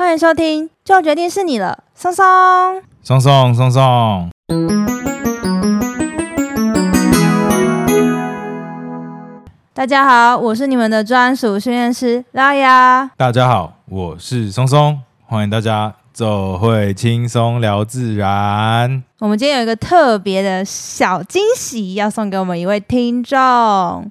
[0.00, 2.24] 欢迎收听，就决定是你了，松松，
[3.02, 4.30] 松松，松松。
[9.74, 13.10] 大家好，我是你们的专属训练师拉雅。
[13.18, 19.04] 大家好，我是松松，欢迎大家走会轻松聊自然。
[19.20, 23.38] 我们今天有一个特别的小惊喜要送给我们一位听众。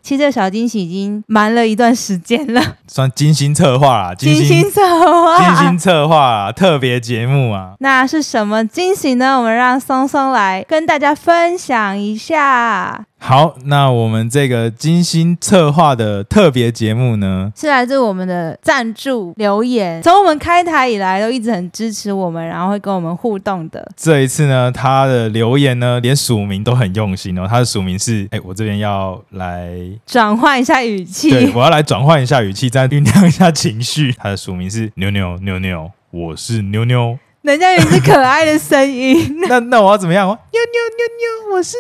[0.03, 7.73] 其实这个小惊喜已经瞒了一段时间了，算精心策划啦， 精心策划，精心策划特别节目啊。
[7.79, 9.39] 那是什么惊喜呢？
[9.39, 13.07] 我们让松松来跟大家分享一下。
[13.19, 23.85] 好，那我们这个精心策划的特别节目呢，是来自我们的赞助留言，从我们开台以来都一直很支持我们，然后会跟我们互动的。
[23.97, 25.09] 这一次呢，他。
[25.09, 27.47] 的留言呢，连署名都很用心哦。
[27.49, 29.71] 他的署名是：哎，我这边要来
[30.05, 34.13] 转换一下语气，对，我要来转换一下语气，再酝酿一下情绪。
[34.13, 39.37] 他的署名是妞妞妞妞，我是妞妞，人家也是可爱的声音。
[39.47, 40.27] 那那我要怎么样？
[40.27, 41.77] 妞妞妞妞，我是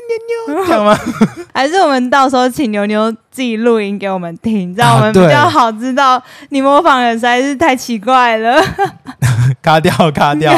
[0.47, 0.97] 妞妞，这样吗？
[1.53, 8.61] 还是我们到时候请妞妞自己录音给我们听，这样我们比较好知道你模仿的实在是太奇怪了。
[9.61, 10.53] 卡掉，卡掉。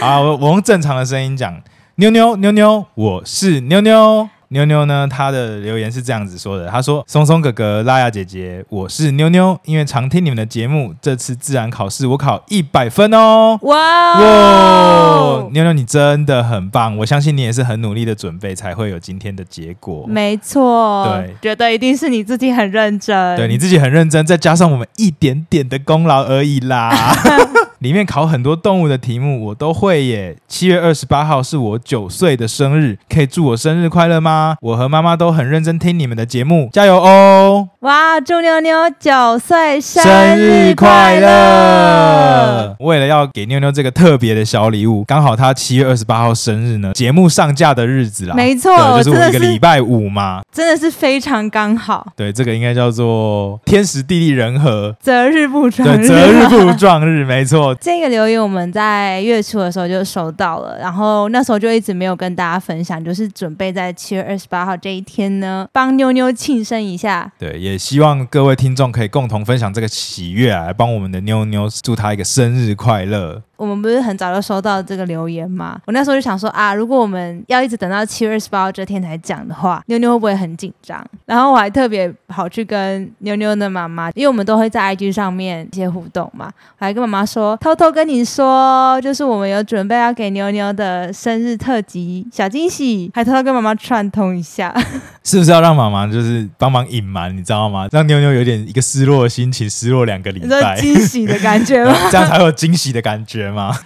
[0.00, 1.60] 好，我我用正常的声音讲。
[1.98, 4.28] 妞妞妞妞，我是妞妞。
[4.48, 13.58] 妞妞呢，她的留言是这样子说的：“她说，松松哥哥、拉雅姐姐，我是妞妞，因为常听你们的节目，这次自然考试我考一百分哦！
[13.62, 20.06] 哇哇，妞妞你真的很棒，我相信你也是很努力的准备，才会有今天的结果。
[20.06, 26.92] 没错，对，觉得一定是你自己很认真，对，你自己很认真，再加上我们一点点的功劳而已啦。
[27.80, 30.36] ”里面考很多动物的题目，我都会耶。
[30.48, 34.56] 七月二十八号是我九岁的生日，可以祝我生日快乐吗？
[34.62, 37.68] 我和妈妈都很认真听你们的节目，加油哦！
[37.80, 40.02] 哇，祝妞妞九岁生
[40.38, 42.74] 日快乐！
[42.80, 52.06] 为了要给妞妞这个特别的小礼物，刚好她七月二十八号生日呢，节目上架的日子啦，没错，就是我一个礼拜五嘛，真的是非常刚好。
[52.16, 57.65] 对，这个应该叫做天时地利人和，择日不撞日，对，择日不撞日， 没错。
[57.74, 67.30] 这个留言我们在月初的时候就收到了，然后那时候就一直没有跟大家分享，就是准备在七月二十八号这一天呢，帮妞妞庆生一下。
[67.38, 73.42] 对，也希望各位听众可以共同分享这个喜悦啊，来帮我们的妞妞祝她一个生日快乐。
[73.56, 75.80] 我们不是很早就收到这个留言吗？
[75.86, 81.04] 我那时候就想说啊，如果我们要一直等到七月二十八号这天才讲的话，妞妞会不会很紧张？
[81.24, 94.74] 然后我还特别跑去跟妞妞的妈妈，因为我们都会在 IG 上面一些互动嘛，我还跟妈妈说，偷偷跟你说，就是我们有准备要给妞妞的生日特辑小惊喜，还偷偷跟妈妈串通一下，
[95.24, 97.88] 是不是要让妈妈就是帮忙隐瞒，你知道吗？
[97.90, 101.94] 让妞妞有点一个失落的心情，失落两个礼拜，惊喜的感觉吗？
[102.10, 103.45] 这样才会有惊喜的感觉。
[103.50, 103.78] 吗？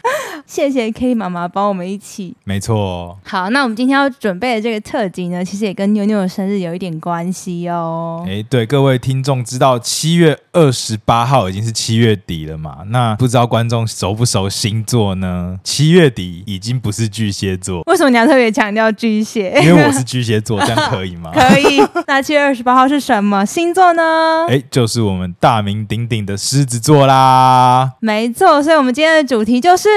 [0.50, 3.16] 谢谢 K 妈妈帮我们一起，没错。
[3.22, 8.26] 好，那我们今天要准备的这个特辑呢，其实也跟妞妞的生日有一点关系哦。
[8.26, 12.78] 哎，对，各位听众知道七月二十八号已经是七月底了嘛？
[12.88, 15.60] 那不知道观众熟不熟星座呢？
[15.62, 19.52] 七月底已经不是巨蟹座，为什么你要特别强调巨蟹？
[19.62, 21.30] 因为我是巨蟹座，这样可以吗？
[21.32, 21.80] 可以。
[22.08, 24.46] 那七月二十八号是什么星座呢？
[24.48, 27.92] 哎，就是我们大名鼎鼎的狮子座啦。
[28.00, 29.88] 没错，所以我们今天的主题就是。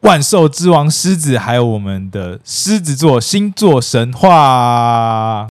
[0.00, 5.46] 万兽之王狮子，还有我们的狮子座星座神话。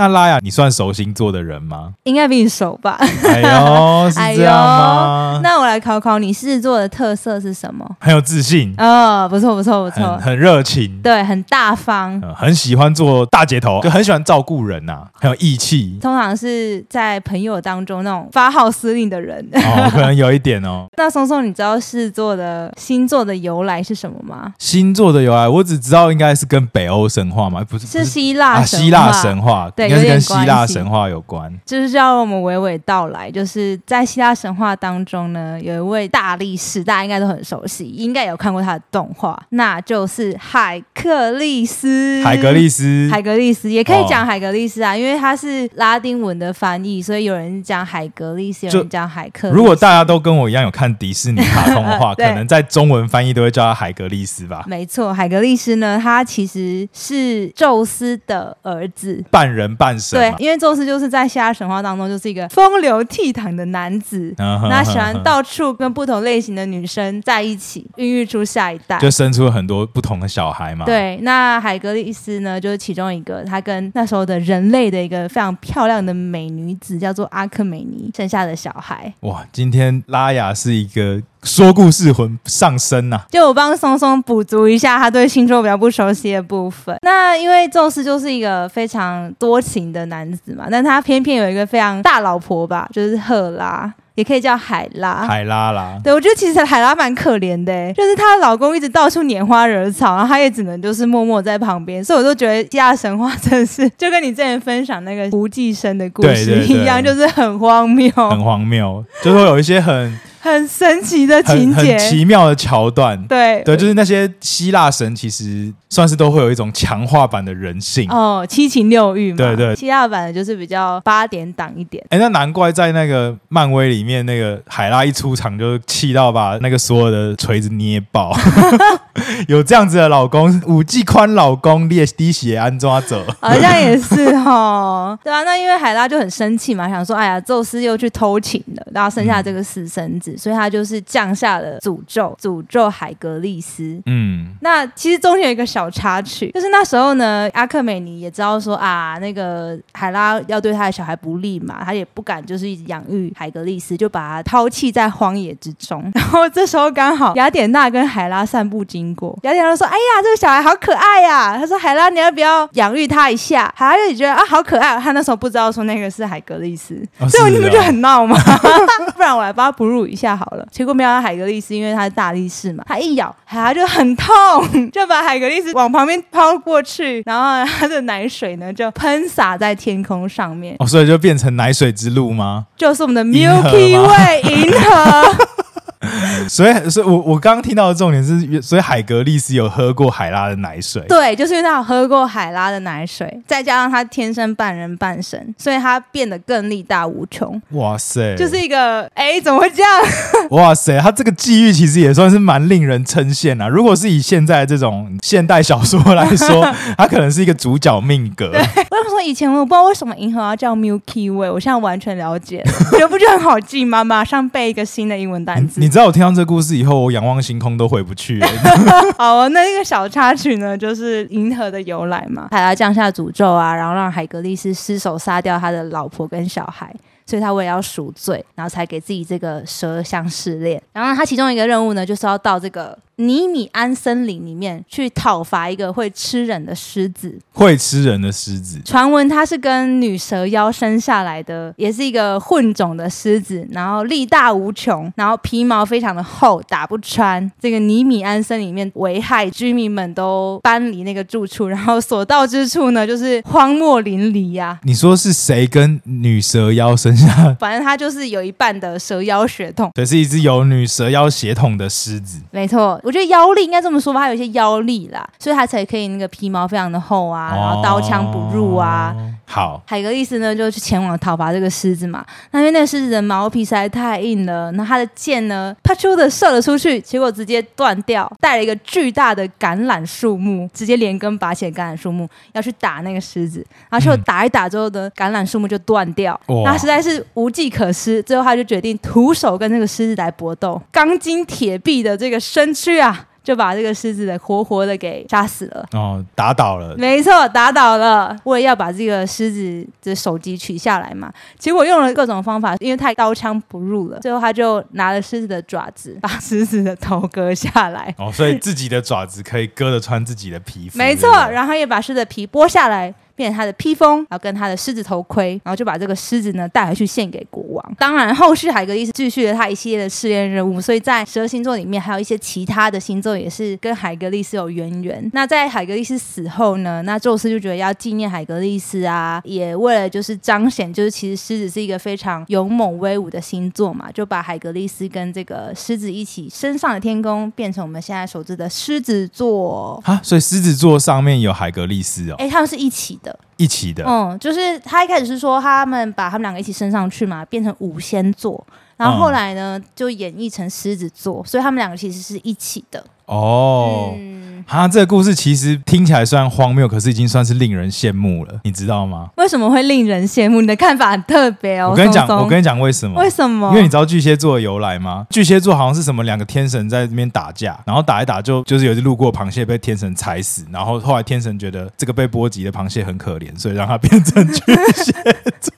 [0.00, 1.92] 那拉雅，你算熟星座的人吗？
[2.04, 2.96] 应该比你熟吧。
[2.98, 5.34] 哎呦，是 这样吗？
[5.36, 7.86] 哎、那我来考考你，狮子座的特色是什么？
[8.00, 8.74] 很有自信。
[8.78, 15.98] 哦，不错不错不错，很热情，对，很大方，嗯，很喜欢做大姐头，就很喜欢照顾人呐，很有义气。
[16.00, 19.46] 通常是在朋友当中那种发号施令的人。
[19.52, 20.86] 哦，可能有一点哦。
[20.96, 24.54] 那松松，你知道狮子座的星座的由来是什么吗？
[24.58, 27.86] 星座的由来，我只知道应该是跟北欧神话嘛，不是？
[27.86, 29.89] 是希腊，啊，希腊神话，对。
[29.90, 33.30] 应该是跟希腊神话有关，就是叫我们娓娓道来。
[33.30, 42.22] 就是在希腊神话当中呢，有一位大力士，大家应该都很熟悉，应该有看过他的动画，那就是海克力斯。
[42.22, 49.56] 海格力斯，海格力斯也可以讲海格力斯啊，哦、因为他是拉丁文的翻译，所以有人讲海格力斯，有人讲海克力斯。
[49.56, 54.64] 如果大家都跟我一样有看迪士尼卡通的话， 可能在中文翻译都会叫他海格力斯吧。
[54.66, 59.74] 没错，海格力斯呢，他其实是宙斯的儿子，半人。
[59.80, 60.18] 半神。
[60.18, 70.84] 对，因为宙斯就是在希腊神话当中就是一个风流倜傥的男子，那喜欢到处跟不同类型的女生在一起，孕育出下一代，就生出了很多不同的小孩嘛。
[70.84, 79.10] 对，那海格力斯呢，就是其中一个，他跟那时候的人类的一个非常漂亮的美女子叫做阿克美尼生下的小孩。
[79.20, 81.22] 哇，今天拉雅是一个。
[81.42, 83.24] 说故事魂上身呐、啊！
[83.30, 86.94] 就我帮松松补足一下他对星座比较不熟悉的部分。
[87.02, 95.26] 那因为宙斯就是一个非常多情的男子嘛，但他偏偏有一个非常大老婆吧，就是赫拉，也可以叫海拉。
[95.26, 95.98] 海拉啦。
[96.04, 102.04] 对，我觉得其实海拉蛮可怜的，就是她的老公一直到处拈花惹草，然后她也只能就是默默在旁边。
[102.04, 110.20] 所以我都觉得希腊神话真的是就跟你之前分享那个胡寄生的故事一样，就是很荒谬，很荒谬，就是有一些很。
[110.40, 113.22] 很神奇的情节，很奇妙的桥段。
[113.26, 119.36] 对对，就是那些希腊神，其实算是都会有一种强化版的人性哦，七情六欲嘛。
[119.36, 122.04] 对对，希腊版的就是比较八点档一点。
[122.08, 128.34] 哎，那难怪在那个漫威里面，那个海拉一出场就气到把那个所有的锤子捏爆。
[129.46, 135.18] 有这样子的老公，五 G 宽老公，列滴血安抓走，好像也是哦。
[135.22, 140.29] 对啊，那因为海拉就很生气嘛，想说，哎呀，宙斯又去偷情了，然后生下这个私生子。
[140.32, 144.00] 嗯所以他就是降下了诅咒，诅咒海格力斯。
[144.06, 156.10] 嗯，那其实中间有一个小插曲，就是那时候呢，阿克美尼也知道说啊，那个海拉要对他的小孩不利嘛，他也不敢就是一直养育海格力斯，就把他抛弃在荒野之中。
[156.14, 164.98] 然后这时候刚好雅典娜跟海拉散步经过，雅典娜说：“哎呀，这个小孩好可爱呀！”他说：“海拉，你要不要养育他一下？”海拉就觉得啊，好可爱。
[164.98, 168.36] 他那时候不知道说那个是海格力斯，哦、所以你们就很闹嘛。
[169.14, 170.66] 不然我来帮他哺乳一下好了。
[170.70, 174.30] 结果没想到海格力斯，因为它是大力士嘛，它一咬，它就很痛，
[174.90, 180.76] 就把海格力斯往旁边抛过去，然后它的奶水呢就喷洒在天空上面。
[180.78, 182.66] 哦，所以就变成奶水之路吗？
[182.76, 185.36] 就是我们的 Milky Way 银河。
[186.48, 191.02] 所以，所以我我刚刚听到的重点是，所以海格力斯有喝过海拉的奶水。
[191.08, 197.60] 对，就是因为他有喝过海拉的奶水，再加上他天生半人半神，所以他变得更力大无穷。
[197.72, 199.90] 哇塞，就是一个哎，怎么会这样？
[200.52, 203.68] 哇塞，他这个际遇其实也算是蛮令人称羡啊。
[203.68, 206.66] 如果是以现在这种现代小说来说，
[206.96, 208.50] 他可能是一个主角命格。
[208.50, 214.02] 对，我想说以前我不知道为什么银河要叫 Milky Way，我现在完全了解了，觉得不就很好记吗？
[214.02, 215.78] 马上背一个新的英文单词。
[215.80, 218.46] 你你知道我听到这个故事以后，我仰望星空都回不去了。
[219.18, 226.94] 好，那一个小插曲呢，就是银河的由来嘛，海拉降下诅咒啊，然后让海格力斯失手杀掉他的老婆跟小孩，
[227.30, 230.82] 所以他为了要赎罪，然后才给自己这个十二项试炼。
[230.92, 232.98] 然后他其中一个任务呢，就是要到这个。
[233.16, 238.80] 尼米安森林里面去讨伐一个会吃人的狮子，会吃人的狮子。
[238.82, 247.52] 传闻它是跟女蛇妖生下来的，也是一个混种的狮子，然后力大无穷，然后皮毛非常的厚，打不穿。
[247.60, 254.80] 这个尼米安森里面危害居民们都搬离那个住处，然后所到之处呢，就是荒漠淋漓呀、啊。
[254.84, 257.54] 你说是谁跟女蛇妖生下？
[257.60, 262.40] 反正它就是有一半的蛇妖血统，对是一只有女蛇妖血统的狮子。
[262.50, 263.00] 没错。
[263.04, 269.14] 我觉得妖力应该这么说吧，它有一些妖力啦，所以它才可以那个皮毛非常的厚啊，然后刀枪不入啊。
[269.16, 272.24] 哦、好，海格力斯呢就去前往讨伐这个狮子嘛。
[272.52, 293.26] 那因为那个狮子的毛皮实在太硬了，那他的箭呢啪啾的射了出去，结果直接断掉，带了一个巨大的橄榄树木，直接连根拔起的橄榄树木要去打那个狮子，然后就打一打之后的橄榄树木就断掉，那、嗯、实在是无计可施，最后他就决定徒手跟那个狮子来搏斗，钢筋铁壁的这个身躯啊。
[293.42, 298.36] 就把这个狮子的活活的给杀死了哦，打倒了，没错，打倒了。
[298.44, 308.14] 为了要把这个狮子的首级取下来嘛，结果用了各种方法，因为太刀枪不入了，最后他就拿了狮子的爪子，把狮子的头割下来。
[308.18, 313.14] 哦，所以自己的爪子可以割得穿自己的皮肤，没错，然后也把狮子的皮剥下来。
[313.40, 317.94] 变成他的披风，然后跟他的狮子头盔，然后就把这个狮子呢带回去献给国王。
[317.98, 325.30] 当然，后续海格力斯继续了他一系列的试验任务，所以在十二星座里面还有一些其他的星座也是跟海格力斯有渊源。
[325.32, 340.20] 那在海格力斯死后呢，那宙斯就觉得要纪念海格力斯啊，也为了就是彰显，就是其实狮子是一个非常勇猛威武的星座嘛，就把海格力斯跟这个狮子一起升上了天空，变成我们现在熟知的狮子座啊。
[340.22, 343.29] 所以狮子座上面有海格力斯哦，哎，他们是一起的。
[343.56, 353.04] 一起的，嗯，就是他一开始是说他们把他们两个一起升上去嘛，变成五仙座，然后后来呢、嗯、就演绎成狮子座，所以他们两个其实是一起的。
[353.30, 354.14] 哦。
[354.16, 354.30] 嗯
[354.70, 359.28] 啊，这个故事其实听起来虽然荒谬，可是已经算是令人羡慕了，你知道吗？
[359.36, 360.60] 为什么会令人羡慕？
[360.60, 361.90] 你的看法很特别哦。
[361.90, 363.20] 我跟你讲，松松我跟你讲为什么？
[363.20, 363.68] 为什么？
[363.70, 365.26] 因为你知道巨蟹座的由来吗？
[365.30, 374.62] 巨蟹座好像是什么两个天神在那边打架，然后打一打就就是有一只路过螃蟹被天神踩死，然后后来天神觉得这个被波及的螃蟹很可怜，所以让它变成巨
[375.02, 375.12] 蟹
[375.58, 375.72] 座。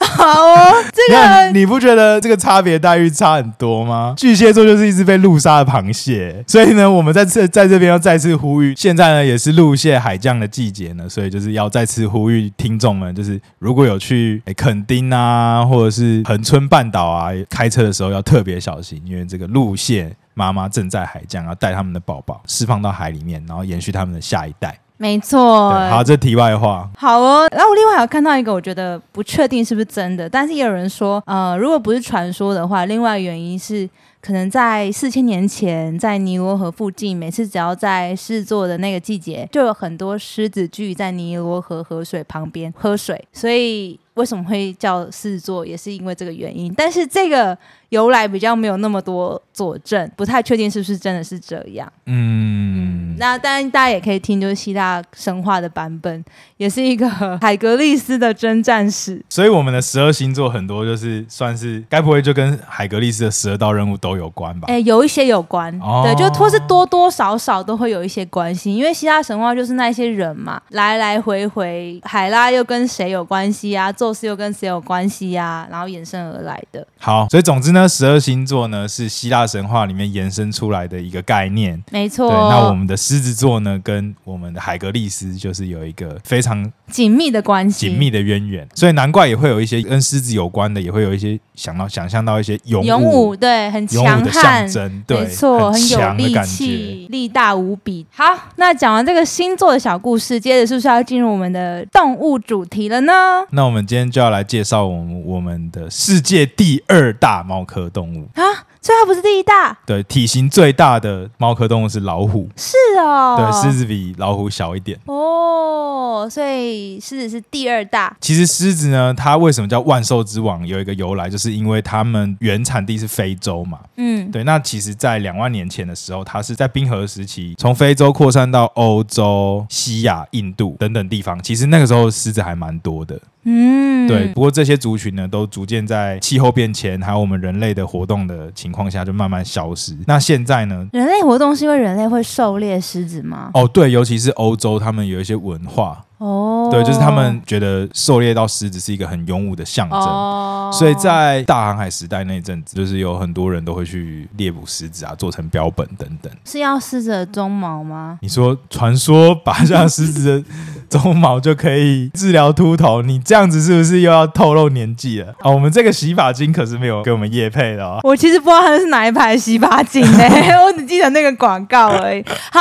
[0.00, 4.14] 好哦，这个你不觉得这个差别待遇差很多吗？
[4.16, 24.78] 巨蟹座就是一只被路杀的螃蟹，所以呢，我们在这在这边要再次呼吁，现在呢也是陆蟹海降的季节呢，所以就是要再次呼吁听众们，就是如果有去诶垦丁啊，或者是恒春半岛啊，开车的时候要特别小心，因为这个陆蟹妈妈正在海降，要带他们的宝宝释放到海里面，然后延续他们的下一代。
[25.00, 26.86] 没错，好，这题外话。
[26.98, 33.88] 好哦，然后我另外还有看到一个，我觉得不确定是不是真的，但是也有人说，呃，如果不是传说的话，另外原因是
[34.20, 46.72] 可能在四千年前，在尼罗河附近，每次只要在狮子座的那个季节，就有很多狮子聚在尼罗河河水旁边喝水，所以为什么会叫狮子座，也是因为这个原因。
[46.74, 47.56] 但是这个。
[47.90, 51.92] 由来比较没有那么多佐证，不太确定是不是真的是这样。
[52.06, 56.24] 嗯，那当然大家也可以听，就是希腊神话的版本，
[56.56, 59.20] 也是一个海格力斯的征战史。
[59.28, 64.66] 所以我们的十二星座很多就是算是，该不会就跟海格力斯的十二道任务都有关吧？
[64.68, 68.72] 哎、欸，有一些有关，哦、对，就或是多多少少都会有一些关系。
[68.72, 73.90] 因为希腊神话就是那些人嘛，来来回回，海拉又跟谁有关系啊？
[74.00, 75.68] 宙斯又跟谁有关系啊？
[75.70, 76.86] 然后衍生而来的。
[76.98, 77.86] 好，所以总之呢。
[77.90, 81.82] 十二星座呢，是希腊神话里面延伸出来的一个概念。
[81.90, 82.30] 没错。
[82.30, 88.66] 对，那我们的狮子座呢，跟我们的海格力斯就是有一个非常紧密的关系，紧密的渊源。
[88.74, 94.66] 所以难怪也会有一些跟狮子有关的，也会有一些想到想象到一些勇勇武，对，很强悍，
[95.04, 98.06] 对，没错，很强的感觉，很有力气，力大无比。
[98.14, 98.24] 好，
[98.56, 103.12] 那讲完这个星座的小故事，接着是不是要进入我们的动物主题了呢？
[103.50, 108.28] 那我们今天就要来介绍我们我们的世界第二大猫科动物。
[108.36, 108.44] 啊，
[108.82, 109.76] 所以它不是第一大。
[109.84, 112.48] 对，体型最大的猫科动物是老虎。
[112.56, 114.98] 是哦，对，狮子比老虎小一点。
[115.06, 118.16] 哦，所以狮子是第二大。
[118.20, 120.66] 其实狮子呢，它为什么叫万兽之王？
[120.66, 123.78] 有一个由来，就是因为它们原产地是非洲嘛。
[123.96, 124.44] 嗯，对。
[124.44, 131.42] 那其实，在两万年前的时候，它是在冰河时期从非洲扩散到欧洲、西亚、印度等等地方。
[131.42, 133.20] 其实那个时候狮子还蛮多的。
[133.44, 134.26] 嗯，对。
[134.28, 139.96] 不过这些族群呢，都逐渐在气候变迁还有我们人类的活动的情况下，就慢慢消失。
[140.06, 140.86] 那现在呢？
[140.92, 143.50] 人类活动是因为人类会狩猎狮子吗？
[143.54, 146.04] 哦，对，尤其是欧洲，他们有一些文化。
[146.20, 156.30] 哦，对，就是他们觉得狩猎到狮子是一个很勇武的象征，哦、所以在大航海时代那阵子，就是有很多人都会去猎捕狮子啊，做成标本等等。
[156.44, 158.18] 是要狮子的鬃毛吗？
[158.20, 160.44] 你说传说拔下狮子
[160.90, 165.34] 的鬃毛就可以治疗秃头，你这样子是不是又要透露年纪了？
[165.38, 167.98] 啊，我们这个洗发精可是没有给我们业配的哦。
[168.02, 172.22] 我其实不知道它是哪一排洗发精呢、欸， 我只记得那个广告而已。
[172.52, 172.60] 好，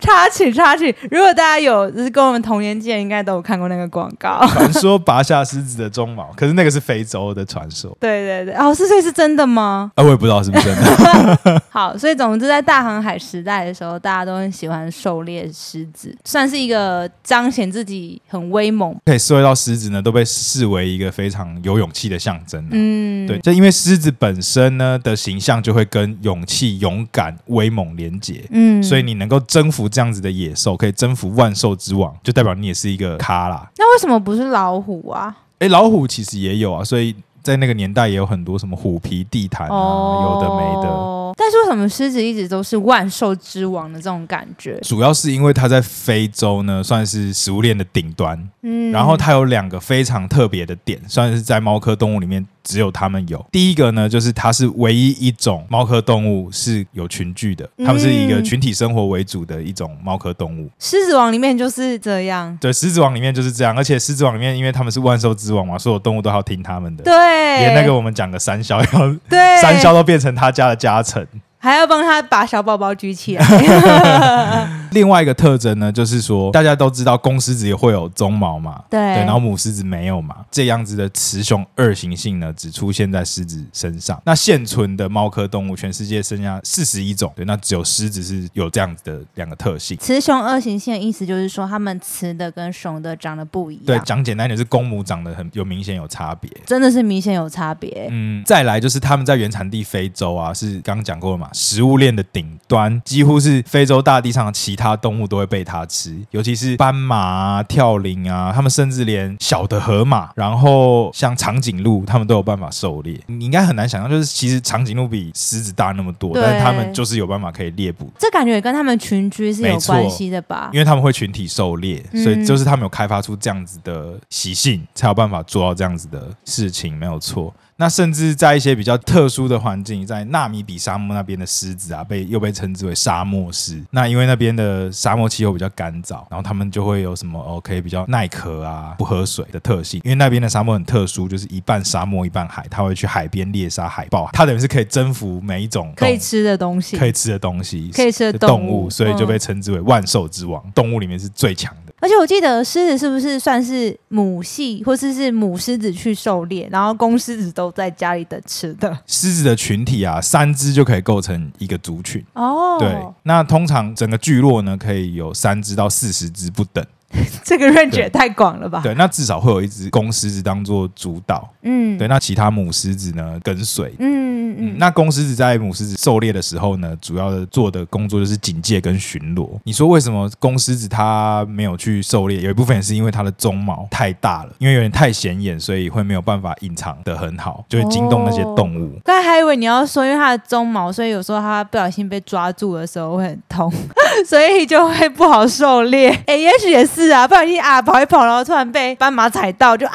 [0.00, 2.93] 插曲插曲，如果大家有就是跟我们同年纪。
[3.00, 7.96] 应该都有看过那个广告， 传说拔下狮子的鬃毛，可是那个是非洲的传说。
[8.00, 9.90] 对对对，哦，是这是真的吗？
[9.96, 11.62] 啊，我也不知道是不是真的。
[11.68, 18.94] 好，所以总之在大航海时代的时候，大家都很喜欢狩猎狮子，算是一个彰显自己很威猛。
[19.04, 22.64] 可以狩猎到狮子呢，都被视为一个非常有勇气的象征。
[22.70, 28.44] 嗯，对，就因为狮子本身呢的形象就会跟勇气、勇敢、威猛连结。
[28.50, 32.83] 嗯，所以你能够征服这样子的野兽，可以征服万兽之王，就代表你也是。
[32.84, 35.34] 是一个咖啦，那为什么不是老虎啊？
[35.58, 41.23] 哎，老虎其实也有啊，所以在那个年代也有很多什么虎皮地毯啊，哦、有的没的。
[41.36, 44.76] 但是为什么狮子一直都是万兽之王的这种感觉？
[44.82, 48.48] 主要是因为它在非洲呢，算是食物链的顶端。
[48.62, 52.44] 嗯，然后它有两个非常特别的点，算是在猫科动物里面。
[52.64, 53.44] 只有它们有。
[53.52, 60.70] 第一个呢，就是它是唯一一种猫科动物是有群聚的，它们是一个群体生活为主的一种猫科动物。
[60.78, 62.56] 狮子王里面就是这样。
[62.58, 67.04] 对，狮子王里面就是这样，而且狮子王里面，因为他们是万兽之王嘛，所有动物都要听他们的。
[67.04, 71.23] 对，连那个我们讲的三肖要，对，三肖都变成他家的家臣。
[71.58, 73.44] 还要帮他把小宝宝举起来，
[74.92, 84.20] 另外一个特征呢，就是说大家都知道公狮子也会有鬃毛嘛，对，对，然后母狮子没有嘛，这样子的雌雄二行性呢，只出现在狮子身上。
[84.24, 89.96] 那现存的猫科动物，全世界剩下四十一种，对，那只有狮子是有这样子的两个特性。
[89.98, 93.84] 雌雄二行性的意思就是说，它们雌的跟雄的长得不一样。
[93.86, 98.08] 对，讲简单一点，是公母长得很有明显有差别，真的是明显有差别。
[98.10, 113.18] 嗯，再来就是他们在原产地非洲啊，是刚刚讲过了嘛，食物链的顶端，几乎是非洲大地上的其他他动物都会被它吃，尤其是斑马啊、跳羚啊，他们甚至连小的河马，然后像长颈鹿，他们都有办法狩猎。
[113.26, 118.10] 你应该很难想象，就是其实长颈鹿比狮子大那么多，但是他们就是有办法可以猎捕。
[118.18, 120.68] 这感觉也跟他们群居是有关系的吧？
[120.72, 127.54] 因为他们会群体狩猎，所以就是他们有开发出这样子的习性，才有办法做到这样子的事情，没有错。
[127.76, 133.82] 那甚至在一些比较特殊的环境，在纳米比沙漠那边的狮子啊，被又被称之为沙漠狮。
[133.90, 140.00] 那因为那边的沙漠气候比较干燥，然后他们就会有什么哦，可以比较耐渴啊、不喝水的特性。
[140.04, 150.62] 因为那边的沙漠很特殊，就是一半沙漠一半海，它会去海边猎杀海豹，它等于是可以征服每一种可以吃的东西，可以吃的东西，可以吃的动物，所以就被称之为万兽之王。
[150.72, 151.83] 动物里面是最强的。
[152.04, 158.94] 而且我记得狮子是不是算是母系，或者是，是母狮子去狩猎，然后公狮子都在家里等吃的？
[159.06, 162.76] 狮子的群体啊，三只就可以构成一个族群哦。
[162.78, 166.84] 对，那通常整个聚落呢，可以有三只到四十只不等。
[167.44, 168.80] 这个 range 也太广了吧？
[168.82, 174.74] 对，那至少会有一只公狮子当做主导，嗯，对，那其他母狮子呢跟随，嗯嗯嗯。
[174.78, 179.48] 那公狮子在母狮子狩猎的时候呢，主要的做的工作就是警戒跟巡逻。
[179.64, 182.40] 你说为什么公狮子它没有去狩猎？
[182.40, 188.98] 有一部分也是因为它的鬃毛太大了，因为有点太显眼，所以会没有办法隐藏的很好，就会惊动那些动物。
[189.04, 193.72] 刚才还以为你要说，因为它的鬃毛，所以有时候它不小心被抓住的时候会很痛，
[194.26, 196.08] 所以就会不好狩猎。
[196.26, 197.03] 哎，也许也是。
[197.04, 199.92] 是啊，不小心啊，跑一跑，然后突然被斑马踩到，就啊，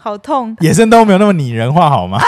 [0.00, 0.56] 好痛！
[0.60, 2.20] 野生动物没有那么拟人化，好吗？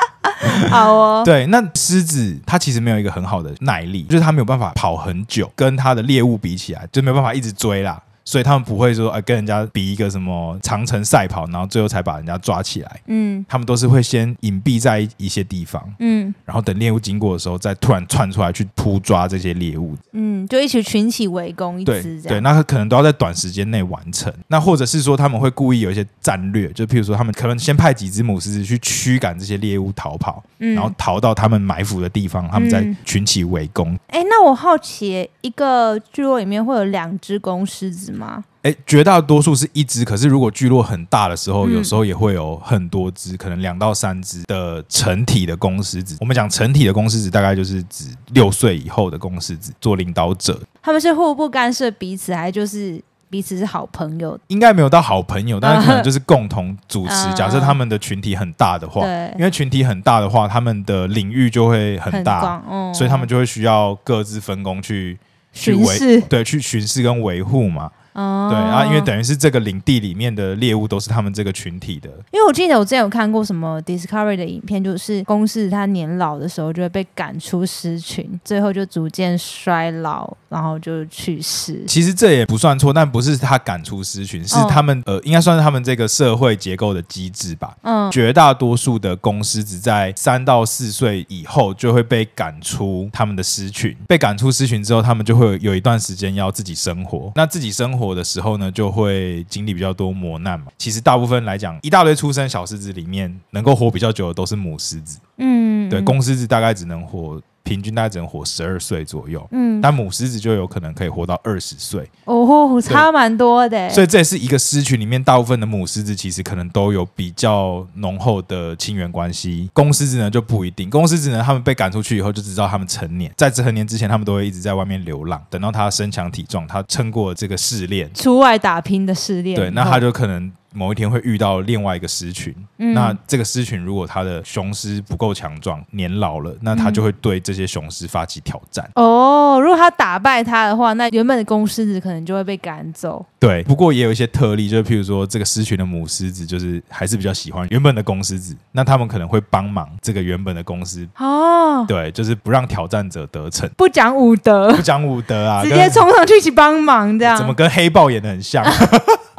[0.68, 1.22] 好哦。
[1.26, 7.98] 对，那狮子它其实没有一个很好的耐力，就是它没有办法跑很久，跟它的猎物比起来，就没有办法一直追啦。
[8.30, 13.00] 所以他们不会说，呃，跟人家比一个什么长城赛跑，然后最后才把人家抓起来。
[13.06, 19.96] 嗯，他们都是会先隐蔽在一些地方，嗯，然后等猎物经过的时候，再突然窜出来去扑抓这些猎物。
[20.12, 22.28] 嗯，就一起群起围攻一只这样。
[22.28, 24.32] 对，那可能都要在短时间内完成。
[24.46, 33.98] 那或者是说他们会故意有一些战略，就譬如说他们可能先派几只母狮子去驱赶这些猎物逃跑，嗯，然后逃到他们埋伏的地方，他们再群起围攻。
[34.06, 38.19] 哎，那我好奇，一个聚落里面会有两只公狮子吗？
[38.20, 38.44] 吗？
[38.62, 46.18] 哎，绝大多数是一只，可是如果聚落很大的时候，嗯、有时候也会有很多只，可能两到三只的成体的公狮子。
[46.20, 50.60] 我们讲成体的公狮子，大概就是指六岁以后的公狮子做领导者。
[50.82, 54.38] 他们是互不干涉彼此，还就是彼此是好朋友？
[54.48, 57.14] 应该没有到好朋友，但是可能就是共同主持。
[57.14, 65.18] 嗯、假设他们的群体很大的话，对因为群体很大的话，他们的领域就会很大，很嗯、所以他们就会需要各自分工去
[65.52, 67.90] 巡视，对，去巡视跟维护嘛。
[68.12, 72.08] 哦，对啊，因为等于是这个领地里面的猎物都是他们这个群体的。
[72.32, 81.84] 因为我记得我之前有看过什么 Discovery 的影片，就是公狮子它年老的时候就会被赶出狮群，最后就逐渐衰老，然后就去世。
[81.86, 87.76] 其实这也不算错，但不是它赶出狮群，是他们、哦、呃，应该算是他们这个社会结构的机制吧。
[87.82, 97.30] 嗯，绝大多数的公狮子在三到四岁以后就会被赶出他们的狮群，被赶出狮群之后，他们就会有一段时间要自己生活。
[97.36, 97.99] 那自己生活。
[98.00, 100.68] 活的时候呢，就会经历比较多磨难嘛。
[100.78, 105.20] 其实大部分来讲，一大堆出生小狮子里面，能够活比较久的都是母狮子。
[105.36, 107.38] 嗯，对，公狮子大概只能活。
[107.70, 113.88] 平均大概只能活十二岁左右，嗯，但母狮子就有可能可以活到二十岁，哦，差蛮多的。
[113.90, 120.90] 所以这也是一个狮群里面大部分的母狮子其实可能都有比较浓厚的亲缘关系，公狮子呢就不一定。
[120.90, 130.50] 公狮子呢，他们被赶出去以后就知道他们成年，在成年之前，他们都会一直在外面流浪，等到他身强体壮，他撑过这个试炼，出外打拼的试炼，对，那他就可能。
[130.72, 138.88] 某一天会遇到另外一个狮群，嗯、那这个狮群如果它的雄狮不够强壮，年老了，那它就会对这些雄狮发起挑战。
[138.94, 143.24] 哦，如果他打败它的话，那原本的公狮子可能就会被赶走。
[143.38, 151.08] 对，不过也有一些特例，就是譬如说这个狮群的母狮子，就是还是比较喜欢原本的公狮子，那他们可能会帮忙这个原本的公狮。
[151.16, 158.64] 哦，对，就是不让挑战者得逞，不讲武德，不讲武德啊，直接冲上去一起帮忙，这样怎么跟黑豹演的很像？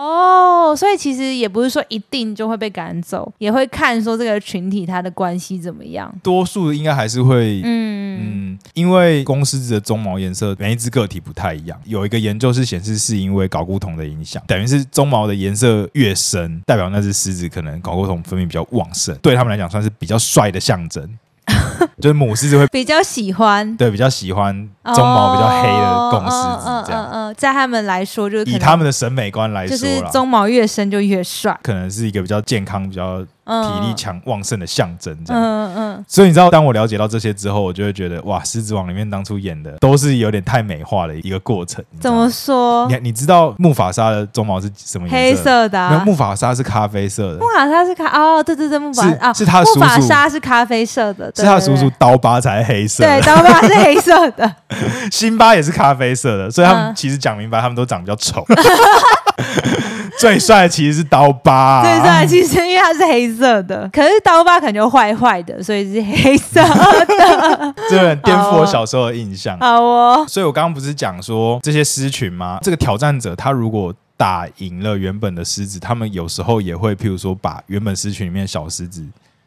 [0.02, 6.14] 哦，哦，所以其实也不是说一定就会被赶走，也会看说这个群体它的关系怎么样。
[6.24, 11.80] 多数应该还是会，嗯嗯，因为公狮子的鬃毛颜色每一只个体不太一样。
[11.86, 21.08] 有一个研究是显示，是因为睾固酮的影响，等于是鬃毛的颜色越深，代表那只狮子可能睾固酮分泌比较旺盛，对他们来讲算是比较帅的象征。
[22.00, 27.10] 就是母狮子会比较喜欢，对，比较喜欢鬃毛比较黑的公狮子，这样。
[27.12, 33.26] 嗯嗯，在他们来说，就是以他们的审美观来说，就是鬃毛越深就越帅，可能是一个比较健康、比较
[33.64, 35.42] 体力强旺盛的象征，这样。
[35.42, 36.06] 嗯嗯。
[36.08, 41.84] 所以你知道，当我了解到这些之后，我就会觉得，哇，《狮子王》里面当初演的都是有点太美化的一个过程。
[42.00, 42.88] 怎么说？
[42.88, 45.18] 你你知道木法沙的鬃毛是什么颜色？
[45.18, 45.90] 黑色的。
[45.90, 47.40] 没有，木法沙是咖啡色的。
[47.40, 49.80] 木法沙是咖哦，对对对，木法啊，是他的叔叔。
[49.80, 53.04] 木法沙是咖啡色的，是他叔叔刀疤才黑色。
[53.04, 54.56] 对，刀疤是黑色的。
[55.12, 58.46] 辛巴也是咖啡色的，所以他们其实讲明白，他们都长得比较丑。
[60.22, 69.58] 最帅的其实是刀疤，啊，最帅其实因为它是黑色的，可是刀疤感觉坏坏的，所以是黑色的， 这很颠覆我小时候的印象。
[69.60, 72.60] 好哦，所以我刚刚不是讲说这些狮群吗？
[72.62, 79.04] 这个挑战者他如果打赢了原本的狮子，他们有时候也会，譬如说把原本狮群里面的小狮子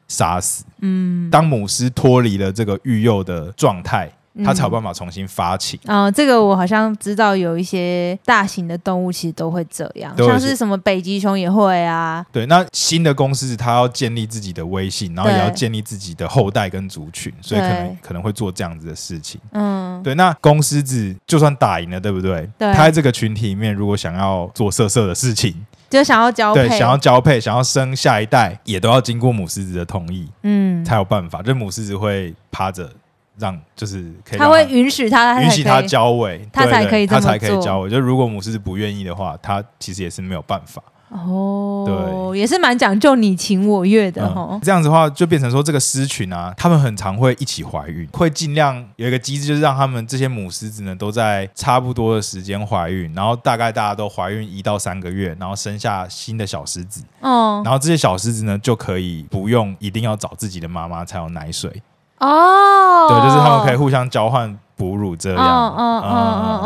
[0.09, 0.65] 杀死。
[0.81, 4.11] 嗯，当母狮脱离了这个育幼的状态。
[4.43, 5.79] 它才有办法重新发情。
[5.85, 12.25] 嗯，这个我好像知道，有一些大型的动物其实都会这样，像是什么北极熊也会啊。
[12.33, 19.41] 对，那新的公狮子它要建立自己的威信，然后也要建立自己的后代跟族群，所以可能可能会做这样子的事情。
[19.53, 20.15] 嗯，对。
[20.15, 22.49] 那公狮子就算打赢了，对不对？
[22.59, 22.73] 对。
[22.73, 25.55] 它在这个群体里面，如果想要做色色的事情，
[25.89, 31.41] 就想要交配，对，想要交配，想要生下一代，也都要经过母狮子的同意，嗯，才有办法。
[31.41, 32.91] 就母狮子会趴着。
[33.39, 37.91] 让就是可以他，他会允许他，允许他交尾，他才可以他才可以交尾。
[37.91, 40.83] 就如果母狮子不愿意的话，他其实也是没有办法。
[41.11, 44.61] 哦，对，也是蛮讲究你情我愿的哈、嗯。
[44.65, 57.05] 这样子的话，就变成说这个狮群啊，他们很常会一起怀孕，会尽量有一个机制，就是让他们这些母狮子呢都在差不多的时间怀孕，然后大概大家都怀孕一到三个月，然后生下新的小狮子。
[57.21, 61.81] 哦，然后这些小狮子呢就可以不用一定要找自己的妈妈才有奶水。
[62.25, 65.39] 哦，对，就是他们可以互相交换哺乳这样。
[65.39, 66.61] 哦哦哦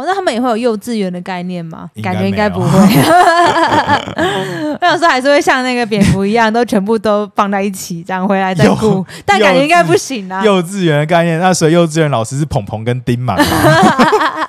[0.00, 1.90] 哦，那他们也会有幼稚园的概念吗？
[2.02, 2.68] 感觉应该不会。
[4.80, 9.04] 我有时候还是会像那个蝙蝠一样，都全部都放在一起，这样回来再顾。
[9.26, 10.44] 但感觉应该不行啊。
[10.44, 13.46] 幼稚园的概念，那所以幼稚园老师是鹏鹏跟丁满吗？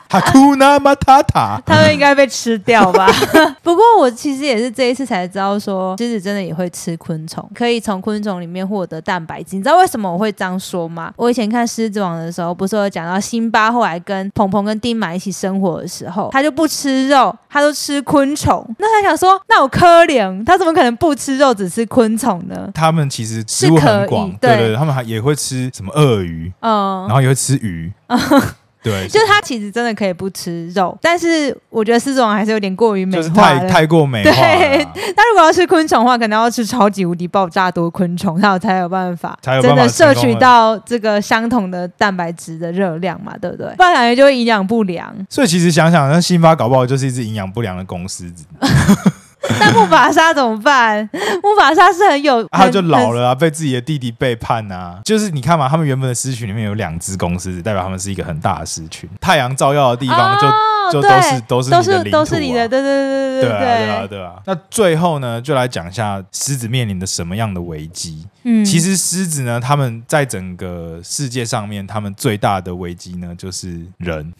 [0.09, 3.07] 哈库纳马塔塔，他们应该被吃掉吧？
[3.63, 9.55] 不过我其实也是这一次才知道，说狮子真的也会吃昆虫，可以从昆虫里面获得蛋白质。
[9.55, 11.13] 你知道为什么我会这样说吗？
[11.15, 18.63] 我以前看《狮子王》的时候，不是有讲到辛巴后来跟鹏鹏跟丁满一起生活的时候，他就不吃肉，他都吃昆虫。
[18.77, 22.69] 那他想说，那我可怜，他怎么可能不吃肉，只吃昆虫呢？
[22.73, 27.91] 他们其实食物很广，对，对对，他们还也会吃什么鳄鱼，嗯，然后也会吃鱼。
[28.07, 28.19] 嗯
[28.83, 34.31] 对， 就是他其实真的可以不吃肉，但是我觉得狮子王还是有点过于美化，就是太太过美化。
[34.31, 43.67] 对， 他如果要吃昆虫的话，可能要吃超级无敌爆炸多昆虫，他才有办法，真的摄取到这个相同的蛋白质的热量嘛，对不对？
[43.77, 45.13] 不然感觉就会营养不良。
[45.29, 48.45] 所以其实想想，那辛巴搞不好就是一只营养不良的公狮子。
[49.59, 51.09] 那木法沙怎么办？
[51.41, 54.99] 木法沙是很有，他就老了啊，被自己的弟弟背叛啊。
[55.03, 59.09] 就是你看嘛，他们原本的狮群里面有两只公狮子，代表他们是一个很大的狮群。
[59.19, 60.53] 太阳照耀的地方就、哦、
[60.91, 64.33] 就都是都是你的领土、啊、都是你的，对对对对对对啊对啊对啊。
[64.45, 68.27] 那最后呢，就来讲一下狮子面临的什么样的危机。
[68.43, 74.31] 嗯，其实狮子呢，他们在整个世界上面，他们最大的危机呢，就是人。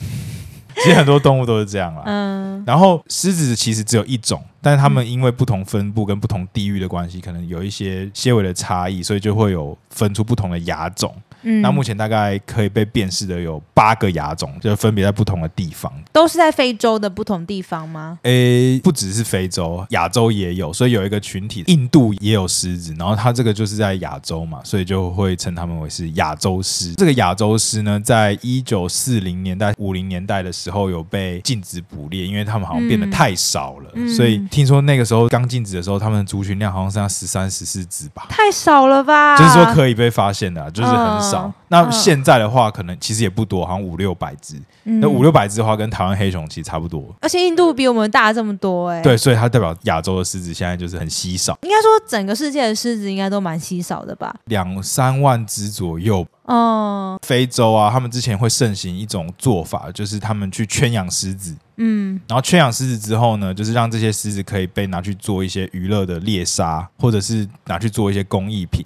[0.75, 2.03] 其实很多动物都是这样啦。
[2.05, 4.41] 嗯，然后狮子其实只有一种。
[4.63, 11.11] 但是它们因为不同分布跟不同地域的关系，可能有一些些微的差异，所以就会有分出不同的亚种。
[11.43, 15.91] 嗯，那目前大概可以被辨识的有八个亚种，就分别在不同的地方。
[16.11, 18.19] 都是在非洲的不同地方吗？
[18.23, 20.71] 诶，不只是非洲，亚洲也有。
[20.73, 26.93] 所以有一个群体，印度也有狮子，然后它这个就是在亚洲嘛，所以就会称它们为是亚洲狮。
[26.95, 39.37] 这个亚洲狮呢，在一九四零年代、五零年代的时候有被禁止捕猎，因为它们好像变得太少了，嗯、所以听说那个时候刚禁止的时候，它们的族群量好像剩下十三、十四只吧，太少了吧？
[39.37, 41.30] 就是说可以被发现的、啊，就是很少。
[41.67, 44.55] 那现在的话，可能其实也不多，好像五六百只。
[44.83, 47.15] 嗯、那五六百只的话，跟台湾黑熊其实差不多。
[47.21, 49.01] 而且印度比我们大这么多，欸，哎。
[49.01, 51.57] 对，所以它代表亚洲的狮子现在就是很稀少。
[51.61, 54.35] 应该说，整个世界的狮子应该都蛮稀少的吧？
[54.45, 56.25] 两三万只左右。
[56.45, 57.17] 哦。
[57.21, 61.55] 非洲啊，他们之前会盛行一种做法，就是他们去圈养狮子。
[61.77, 62.19] 嗯。
[62.27, 68.83] 然后圈养狮子之后呢，就是让这些狮子可以被拿去做一些娱乐的猎杀，或者是拿去做一些工艺品。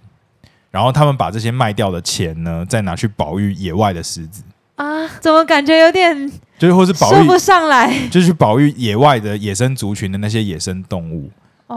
[0.76, 4.44] 然后他们把这些卖掉的钱呢，再拿去保育野外的狮子
[4.76, 5.08] 啊？
[5.22, 11.32] 怎么感觉有点就是或是保育说不上来，就是去保育野外的野生族群的那些野生动物。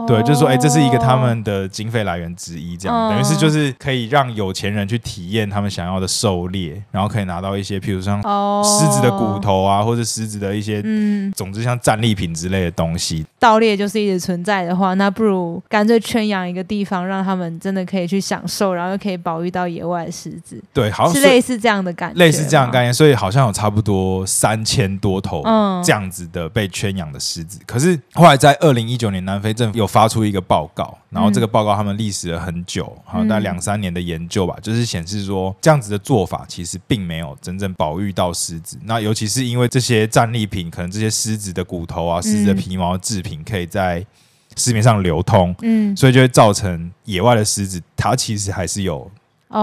[0.07, 8.17] 对，就是说，哎，这是一个他们的经费来源之一，这样、哦、等于是就是可以让有钱人去体验他们想要的狩猎，然后可以拿到一些，譬如像
[8.63, 13.25] 狮子的骨头啊，哦、或者狮子的一些，嗯，总之像战利品之类的东西。
[13.39, 20.61] 盗猎就是一直存在的话，那不如干脆圈养一个地方，让他们真的可以去享受，然后又可以保育到野外的狮子。
[20.71, 25.41] 对，好像是类似这样的感觉，类似这样的概念，所以好像有差不多三千多头
[25.83, 27.57] 这样子的被圈养的狮子。
[27.59, 30.69] 嗯、可是后来在二零一九年，南非政府有发出一个报。
[30.75, 38.77] 告，然后这个报告他们历时了很久，好像大概两三年的研究吧，就是显示说这样子的做法其实并没有真正保育到狮子。
[38.83, 44.05] 那尤其是因为这些战利品，可能这些狮子的骨头啊、狮子的皮毛制品可以在
[44.55, 49.09] 市面上流通，嗯，所以就会造成野外的狮子它其实还是有。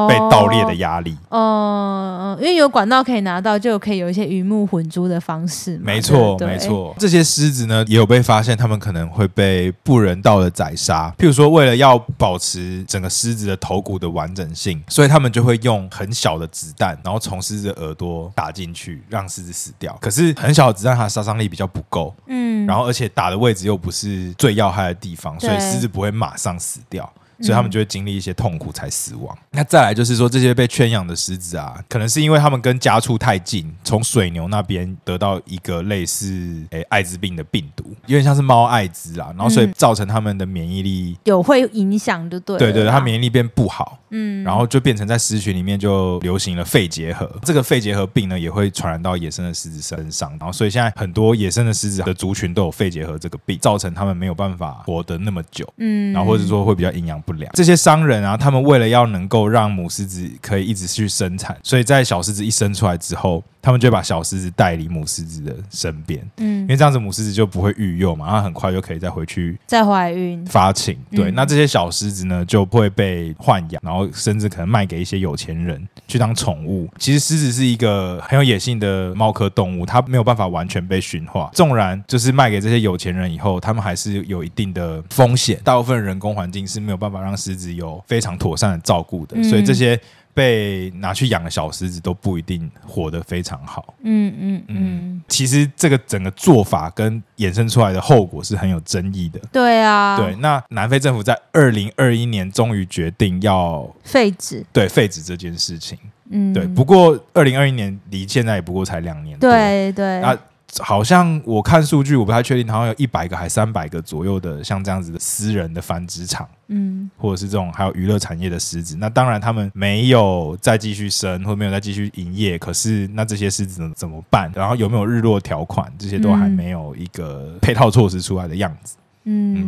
[0.08, 5.78] 被盗猎的压力，哦、呃，因为有管道可以拿到，就可以有一些鱼目混珠的方式。
[5.78, 6.92] 没错，没错。
[6.98, 11.14] 这些狮子呢，也有被发现，他们可能会被不人道的宰杀。
[11.16, 19.96] 譬如说，为了要保持整个狮子的头骨的完整性，所以他们就会用很小的子弹，然后从狮子的耳朵打进去，让狮子死掉。
[20.00, 27.08] 可是很小的子弹，它的杀伤力比较不够，嗯，然后而且打的位置又不是最要害的地方，所以狮子不会马上死掉。
[27.40, 29.36] 所以他们就会经历一些痛苦才死亡。
[29.50, 47.28] 那再来就是说，这些被圈养的狮子啊，可能是因为他们跟家畜太近，从水牛那边得到一个类似诶艾滋病的病毒，有点像是猫艾滋啊，然后所以造成他们的免疫力有会影响，就对，对对，他免疫力变不好，嗯，然后就变成在狮群里面就流行了肺结核。
[47.42, 57.16] 这个肺结核病呢，也会传染到野生的狮子身上，然后所以现在很多野生的狮子的族群都有肺结核这个病，造成他们没有办法活得那么久，嗯，然后或者说会比较营养。
[57.26, 57.50] 不良。
[57.54, 70.96] 这些商人啊，他们为了要能够让母狮子可以一直去生产，所以在小狮子一生出来之后，他们就把小狮子带离母狮子的身边，嗯，因为这样子母狮子就不会育幼嘛，它很快就可以再回去再怀孕发情。
[71.10, 76.88] 对，嗯、那这些小狮子呢，就不会被豢养，然后甚至可能卖给一些有钱人去当宠物。
[76.98, 85.58] 其实狮子是一个很有野性的猫科动物，它没有办法完全被驯化，纵然就是卖给这些有钱人以后，他们还是有一定的风险。
[85.64, 89.98] 大部分人工环境是没有办法让狮子有非常妥善的照顾的，嗯、所以这些。
[90.36, 93.94] 被拿去养的小狮子都不一定活得非常好。
[94.02, 99.40] 嗯嗯嗯，其实这个整个做法跟衍生出来的后果是很有争议的。
[99.50, 100.34] 对啊，对。
[100.36, 105.96] 那南非政府在二零二一年终于决定要废止，对废止这件事情。
[106.28, 106.66] 嗯，对。
[106.66, 109.38] 不过二零二一年离现在也不过才两年。
[109.38, 110.20] 对对。
[110.20, 110.36] 啊。
[110.82, 118.96] 好像我看数据，我不太确定，好像有一百个还三百个左右的像这样子的私人的繁殖场，嗯，或者是这种还有娱乐产业的狮子。
[118.98, 122.58] 那当然他们没有再继续生，或没有再继续营业。
[122.58, 124.50] 可是那这些狮子怎么办？
[124.54, 125.92] 然后有没有日落条款？
[125.98, 128.96] 这些都还没有一个配套措施出来的样子。
[128.98, 129.05] 嗯，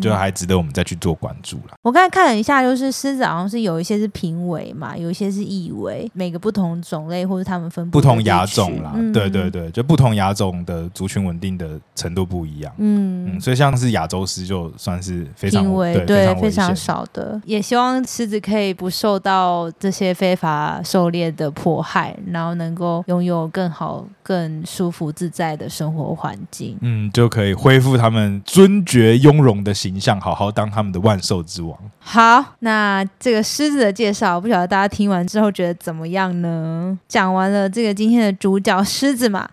[0.01, 1.75] 就还值得我们再去做关注了。
[1.83, 8.93] 我刚才看了一下，就是狮子好像是有一些是平尾嘛，有一些是异尾，每个不同种类或者他们分布不同亚种啦。
[8.95, 12.73] 嗯、对对对，就不同亚种的族群稳定的程度不一样。
[12.79, 17.41] 嗯，嗯，所以像是亚洲狮就算是非常平尾，对，非常少的。
[17.45, 26.77] 也希望狮子可以不受到这些非法狩猎的迫害，然后能够拥有更好、更舒服、自在的生活环境。
[26.81, 31.79] 嗯，就可以恢复他们尊爵雍容的形象，好好当他们的万兽之王。
[31.99, 36.99] 好，那这个狮子的介绍，不晓得大家听完之后觉得怎么样呢？
[37.09, 39.49] 讲完了这个今天的主角狮子嘛，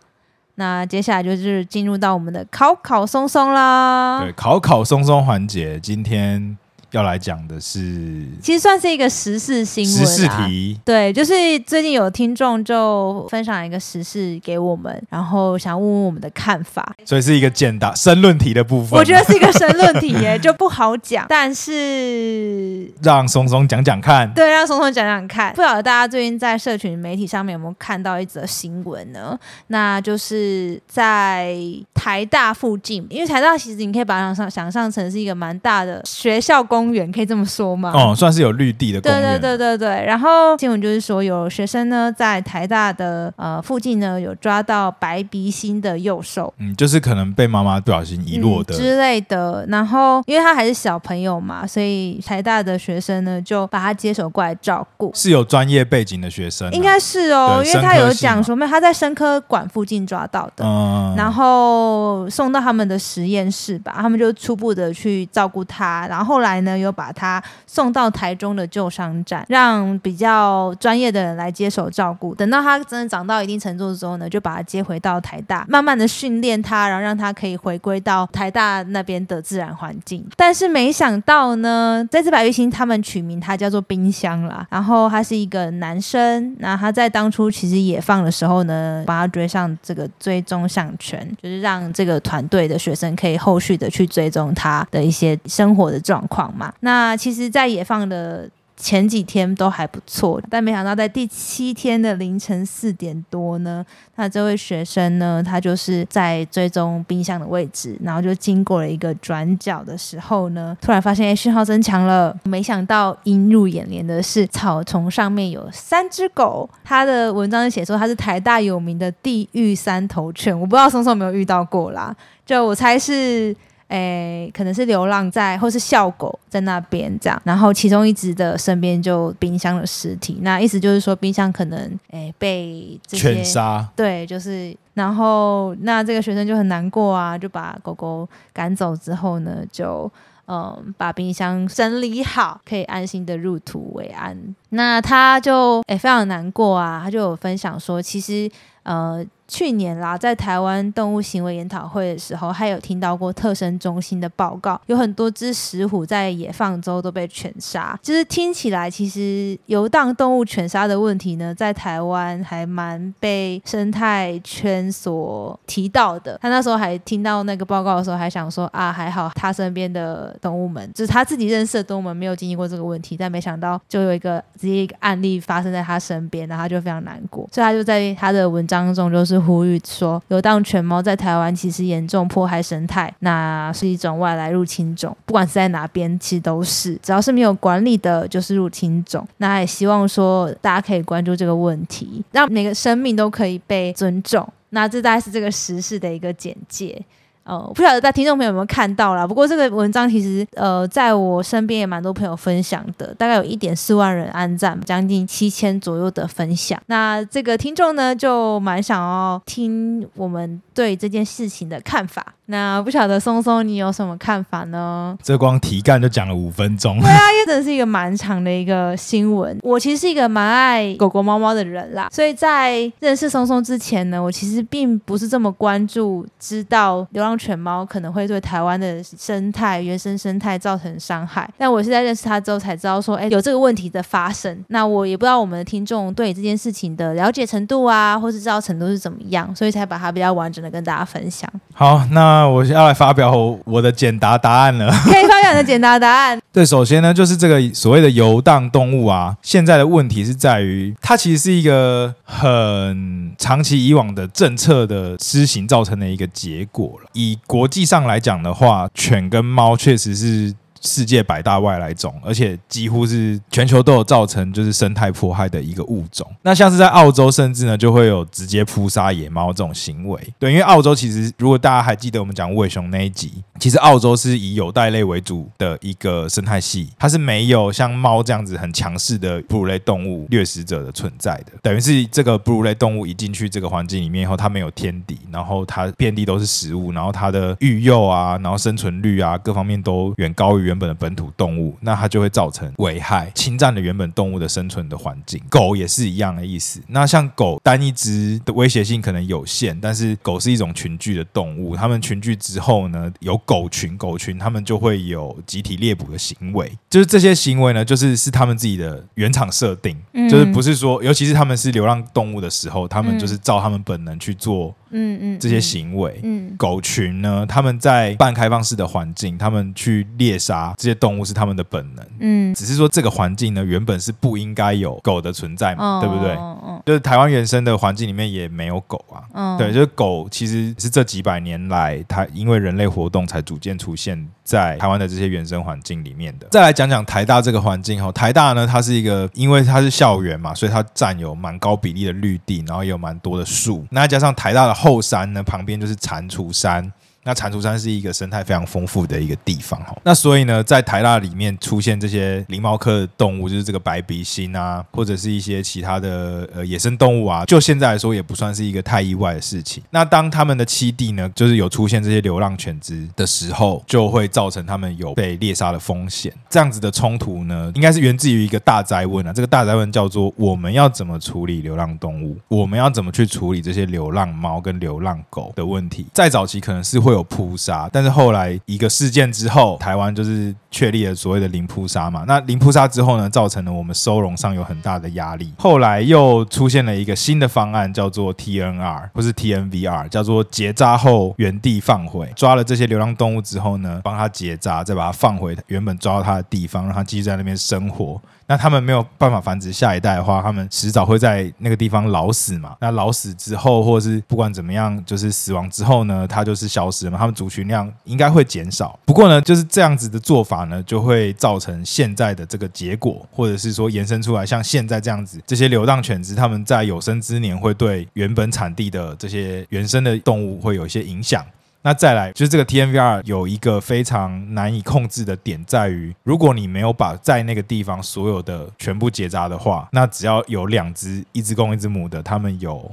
[0.55, 4.21] 那接下来就是进入到我们的考考松松啦。
[4.21, 6.57] 对，考考松松环节，今天。
[6.95, 9.93] 要来讲的是，其实算是一个时事新闻。
[9.93, 16.95] 时事题，对，就是最近有听众就分享一个时事给我们，然后想问问我们的看法。
[17.03, 18.97] 所以是一个简答申论题的部分。
[18.97, 21.25] 我觉得是一个申论题耶， 就不好讲。
[21.27, 24.33] 但是让松松讲讲看。
[24.33, 25.53] 对，让松松讲讲看。
[25.53, 29.37] 不晓得大家最近在社群媒体上面有没有看到一则新闻呢？
[29.67, 31.57] 那就是在
[31.93, 37.91] 台大附近，因为台大其实你可以把它想象想象成是一个蛮大的学校公公园，可以这么说吗？
[37.93, 39.21] 哦，算是有绿地的公园。
[39.21, 40.05] 对对对对对。
[40.05, 49.65] 然后新闻就是说，有学生呢在台大的呃附近呢有抓到白鼻心的幼兽，嗯，就是可能被妈妈不小心遗落的、嗯、之类的。
[49.69, 55.11] 然后因为他还是小朋友嘛，所以台大的学生呢就把他接手过来照顾。
[55.15, 72.33] 是有专业背景的学生、啊，应该是哦，因为他有讲说，没有他在生科馆附近抓到的，嗯、然后送到他们的实验室吧，他们就初步的去照顾他，然后后来呢又把他送到台中的救伤站，让比较专业的人来接手照顾。
[72.35, 80.25] 等到他真的长到一定程度的时候呢，就把他接回到台大，慢慢的训练他，然后让他可以回归到台大那边的自然环境。
[80.35, 96.73] 但是没想到呢，这只白玉星他们取名他叫做冰箱啦，然后他是一个男生，那他在当初其实野放的时候呢，把他追上这个追踪项圈，就是让这个团队的学生可以后续的去追踪他的一些生活的状况嘛。
[96.79, 98.49] 那其实，在野放的。
[98.77, 103.85] 前几天都还不错，但没想到在第七天的凌晨四点多呢，
[104.17, 112.37] 那这位学生呢，他就是在追踪冰箱的位置，然后就经过了一个转角的时候呢，突然发现哎，讯号增强了。
[112.43, 116.69] 没想到映入眼帘的是草丛上面有三只狗。
[116.83, 122.13] 他的文章写说他是台大有名的地狱三头犬，我不知道松松有没有遇到过啦，
[122.45, 123.55] 就我猜是。
[123.87, 140.11] 诶，可能是流浪在，或是校狗在那边这样，然后其中一只的身边就冰箱的尸体，那意思就是说冰箱可能诶被这杀，对，就是，然后那这个学生就很难过啊，就把狗狗赶走之后呢，就
[140.47, 144.35] 嗯把冰箱整理好，可以安心的入土为安。
[144.69, 148.49] 那他就诶非常难过啊，他就有分享说，其实
[148.83, 149.23] 呃。
[149.47, 157.97] 去年啦，在台湾动物行为研讨会的时候，还有听到过特生中心的报告，有很多只石虎在野放之后都被犬杀。
[158.01, 166.39] 就是听起来，其实游荡动物犬杀的问题呢，在台湾还蛮被生态圈所提到的。
[166.41, 179.34] 他那时候还听到那个报告的时候，还想说啊，还好他身边的动物们，就是他自己认识的动物们没有经历过这个问题，但没想到就有一个直接一个案例发生在他身边，然后他就非常难过，所以他就在他的文章中就是。
[179.39, 189.27] 呼吁说，游荡犬猫在台湾其实严重迫害生态，那是一种外来入侵种，不管是在哪边，其实都是，只要是没有管理的，就是入侵种。
[189.37, 194.47] 那也希望说大家可以关注这个问题，让每个生命都可以被尊重。
[194.69, 197.01] 那这大概是这个时事的一个简介。
[197.45, 199.25] 呃，不晓得在听众朋友有没有看到啦。
[199.25, 206.81] 不过这个文章其实呃，在我身边也蛮多朋友分享的，大概有一点四万人按赞，将近七千左右的分享。
[206.87, 212.23] 那这个听众呢，就蛮想要听我们对这件事情的看法。
[212.47, 215.17] 那不晓得松松你有什么看法呢？
[215.23, 216.99] 这光题干就讲了五分钟。
[216.99, 219.57] 对啊，因为真的是一个蛮长的一个新闻。
[219.63, 231.49] 我其实是一个蛮爱狗狗猫猫的人啦，所以在认识松松之前呢，我其实并不是这么关注，知道流浪犬猫可能会对台湾的生态、原生生态造成伤害。
[231.57, 234.63] 但我是在认识它之后才知道说，哎，有这个问题的发生。
[234.67, 241.49] 那我也不知道我们的听众对这件事情的了解程度啊，或是知道程度是怎么样，所以才把它比较完整的跟大家分享。
[241.73, 242.25] 好，那。
[242.25, 243.31] 那我要来发表
[243.65, 244.91] 我的简答答案了。
[245.05, 246.41] 可以发表你的简答答案。
[246.51, 257.09] 对，首先呢，就是这个所谓的游荡动物啊，现在的问题是在于，它其实是一个很长期以往的政策的施行造成的一个结果了。
[257.13, 260.55] 以国际上来讲的话，犬跟猫确实是。
[260.85, 266.25] 世界百大外来种，而且几乎是全球都有造成就是生态迫害的一个物种。
[266.43, 270.19] 那像是在澳洲，甚至呢就会有直接扑杀野猫这种行为。
[270.37, 281.53] 对，因为澳洲其实如果大家还记得我们讲无尾熊那一集，其实澳洲是以有袋类为主的一个生态系，它是没有像猫这样子很强势的哺乳类动物掠食者的存在的。
[281.63, 295.41] 等于是这个哺乳类动物一进去这个环境里面以后，它没有天敌，然后它遍地都是食物，然后它的育幼啊，然后生存率啊，各方面都远高于原本的本土动物，那它就会造成危害，侵占了原本动物的生存的环境。
[295.49, 296.81] 狗也是一样的意思。
[296.87, 306.71] 那像狗单一只的威胁性可能有限，但是狗是一种群聚的动物，它们群聚之后呢，有狗群，狗群它们就会有集体猎捕的行为。
[306.89, 314.73] 就是这些行为呢，就是是他们自己的原厂设定，嗯、就是不是说，尤其是他们是流浪动物的时候，他们就是照他们本能去做。
[314.97, 322.05] 嗯嗯这些行为，嗯，嗯狗群呢，他们在半开放式的环境，他们去猎杀杀这些动物是他们的本能。
[322.19, 326.35] 嗯，只是说这个环境呢，原本是不应该有狗的存在嘛，哦、对不对？
[326.35, 329.23] 嗯、就是台湾原生的环境里面也没有狗啊。
[329.33, 336.47] 嗯，对，就是狗其实是这几百年来，它因为人类活动才逐渐出现在台湾的这些原生环境里面的。
[336.51, 343.85] 再来讲讲台大这个环境哈，台大呢，它是一个因为它是校园嘛，所以它占有蛮高比例的绿地，然后也有蛮多的树。
[343.91, 346.91] 那加上台大的后山呢，旁边就是蟾蜍山。
[347.27, 359.81] 那蟾蜍山是一个生态非常丰富的一个地方哈，那所以呢，在台大里面出现这些灵猫科的动物，就是这个白鼻心啊，或者是一些其他的呃野生动物啊，就现在来说也不算是一个太意外的事情。
[359.89, 366.31] 那当他们的栖地呢，就是有出现这些流浪犬只的时候，就会造成他们有被猎杀的风险。
[366.47, 372.37] 这样子的冲突呢，应该是源自于一个大灾问啊，这个大灾问叫做我们要怎么处理流浪动物？
[372.47, 376.05] 我们要怎么去处理这些流浪猫跟流浪狗的问题？
[376.13, 377.14] 在早期可能是会。
[377.15, 382.23] 有扑杀，但是后来一个事件之后，台湾就是确立了所谓的零扑杀嘛。
[382.27, 385.53] 那零扑杀之后呢，造成了我们收容上有很大的压力。
[385.57, 392.31] 后来又出现了一个新的方案，叫做 TNR，不是 TNVR，叫做结扎后原地放回。
[392.35, 398.21] 抓了这些流浪动物之后呢，帮它结扎，再把它放回原本抓到它的地方，让它继续在那边生活。
[398.47, 402.75] 那他们没有办法繁殖下一代的话，他们迟早会在那个地方老死嘛。
[402.79, 407.17] 那老死之后，或是不管怎么样，就是死亡之后呢，它就是消失了嘛。
[407.17, 408.99] 他们族群量应该会减少。
[409.05, 421.43] 不过呢，就是这样子的做法呢，就会造成现在的这个结果，或者是说延伸出来，像现在这样子，这些流浪犬只他们在有生之年会对原本产地的这些原生的动物会有一些影响。
[421.85, 432.91] 那再来就是这个 TNVR 有一个非常难以控制的点，在于如果你没有把在那个地方所有的全部结扎的话，那只要有两只，一只公一只母的，他们有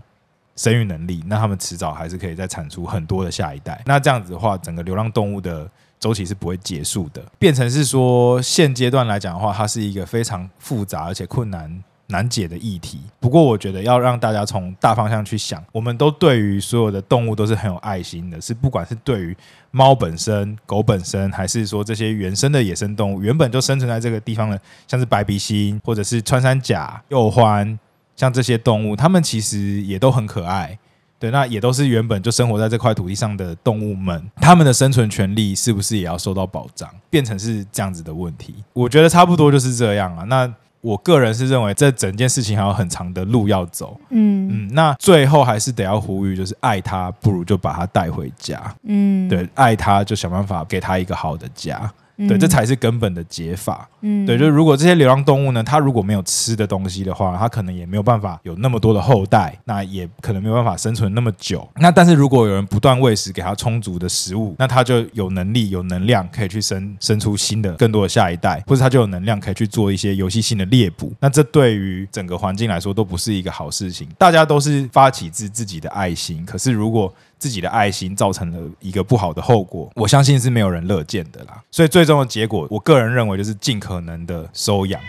[0.57, 3.81] 生育能力，那他们迟早还是可以再产出很多的下一代。
[3.87, 5.67] 那这样子的话，整个流浪动物的
[5.99, 11.83] 周期是不会结束的，变成是说现阶段来讲的话，它是一个非常复杂而且困难。
[12.13, 13.01] 难解的议题。
[13.19, 19.37] 不过，我觉得要让大家从大方向去想，我们都对于所有的动物都是很有爱心的，是不管是对于
[19.73, 27.77] 猫本身、狗本身，还是说这些原生的野生动物，原本就生存在这个地方的，像是白鼻心或者是穿山甲、鼬獾，
[28.15, 30.79] 像这些动物，它们其实也都很可爱。
[31.19, 36.91] 对，那也都是原本就生活在这块土地上的动物们，它们的生存权利是不是也要受到保障？
[37.09, 40.25] 变成是这样子的问题，我觉得差不多就是这样啊。
[40.25, 40.53] 那
[40.83, 43.99] 我个人是认为，这整件事情还有很长的路要走。
[44.11, 48.61] 嗯嗯，那最后还是得要呼吁，就是爱他，不如就把他带回家。
[48.83, 51.91] 嗯，对，爱他就想办法给他一个好的家。
[52.17, 53.89] 对，这才是根本的解法。
[54.03, 61.69] 嗯，对，就是如果这些流浪动物呢，它如果没有吃的东西的话，它可能也没有办法有那么多的后代，那也可能没有办法生存那么久。
[61.77, 71.13] 那但是如果有人不断喂食，给它充足的食物，那它就有能力、有能量可以去生生出新的、更多的下一代，或者它就有能量可以去做一些游戏性的猎捕。
[71.19, 74.09] 那这对于整个环境来说都不是一个好事情。
[74.19, 81.61] 大家都是发起自自己的爱心，可是如果自己的爱心造成了一个不好的后果，我相信是没有人乐见的啦。
[81.73, 85.01] 所以最终的结果，我个人认为就是尽可能的收养。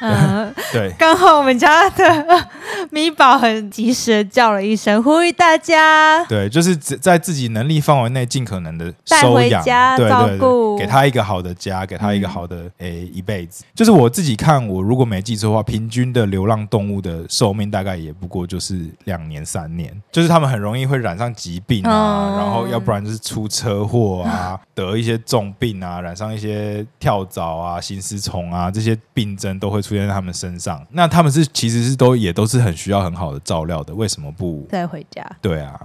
[0.00, 2.48] 嗯， 对，刚好我们家的
[2.90, 13.06] 米宝很及时的叫了一声，呼吁大家，对，就是在自己能力范围内尽可能的带回家对照顾，给他一个好的家，给他一个好的诶、嗯。
[13.06, 13.62] 欸、一辈子。
[13.74, 29.89] 就是我自己看，我如果没记错的话，平均的流浪动物的寿命大概也不过就是两年三年，就是他们很容易会染上疾病啊，嗯、然后要不然就是出车祸啊， 得一些重病啊，染上一些跳蚤啊、心丝虫啊这些病症都会出。
[29.90, 35.28] 出现在他们身上，那他们是其实是都也都是很需要很好的照料的，为什么不再回家？
[35.42, 35.80] 对啊。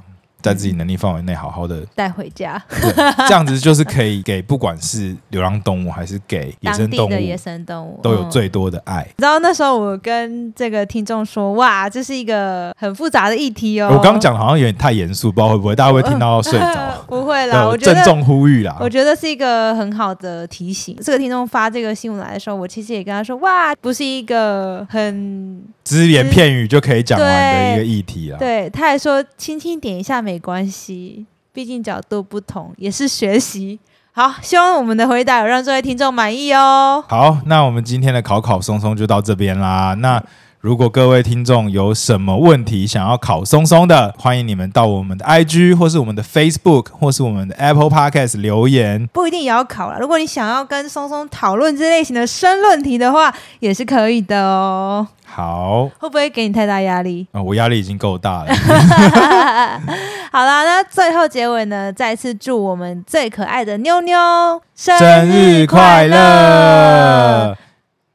[0.45, 2.61] 在自己能力范围内，好好的带回家，
[3.27, 9.07] 这样子就是可以给不管是流浪动物还是给野生动物，野生动物都有最多的爱。
[9.17, 17.05] 然后那时候我跟这个听众说：“哇，这是一个很复杂的议题哦。”我刚刚讲好像有点太严肃，不知道会不会大家会听到睡着？
[17.09, 18.77] 不会啦，我郑重呼吁啦。
[18.79, 20.95] 我觉得是一个很好的提醒。
[21.01, 31.25] 这个听众发这个新闻来的时候，我其实也跟他说：“哇，不是一个很只言片语就可以讲完的一个议题啦。”对，他还说：“轻轻点一下没关系。”
[31.55, 33.79] 毕竟角度不同，也是学习。
[34.11, 37.01] 好，希望我们的回答有让这位听众满意哦。
[37.07, 39.93] 好，那我们今天的考考松松就到这边啦。
[39.99, 40.21] 那
[40.59, 49.07] 如果各位听众有什么问题想要考松松的，欢迎你们到我们的 IG 或是我们的 Facebook 或是我们的 Apple Podcast 留言。
[49.13, 55.07] 不一定也要考了，如果你想要跟松松讨论这类型的申论题的话，也是可以的哦。
[55.23, 57.25] 好，会不会给你太大压力？
[57.31, 58.53] 啊、哦，我压力已经够大了。
[60.35, 64.17] 好啦，那最后结尾呢，再次祝我们最可爱的妞妞
[64.75, 64.93] 生
[65.29, 67.57] 日快乐！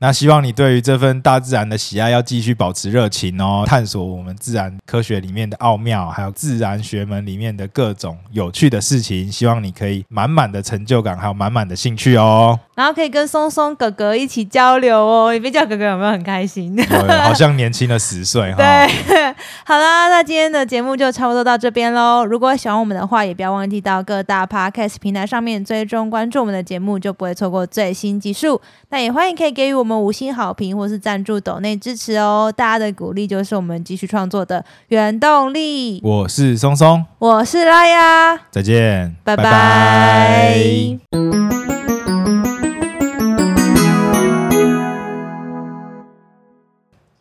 [0.02, 9.30] 那希望你对于这份大自然的喜爱要继续保持热情哦，探索我们自然科学里面的奥妙，还有自然学门里面的各种有趣的事情。
[9.30, 12.58] 希望你可以满满的成就感，还有满满的兴趣哦。
[12.74, 16.74] 然后可以跟松松哥哥一起交流哦，你别叫哥哥有没有很开心？
[16.74, 16.86] 对，
[17.18, 18.56] 好像年轻了十岁哈。
[18.56, 19.34] 对，
[19.66, 22.24] 好啦，那今天的节目就差不多到这边喽。
[22.24, 28.58] 如果喜欢我们的话，也不要忘记到各大 Podcast 平台上面追踪关注我们的节目，就不会错过最新集数。
[28.88, 32.52] 那也欢迎可以给予我们五星好评，或是赞助抖内支持哦。
[32.54, 36.00] 大家的鼓励就是我们继续创作的原动力。
[36.02, 41.00] 我是松松，我是拉呀，再见，拜拜。